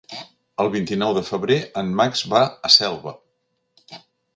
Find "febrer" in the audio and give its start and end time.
1.29-1.59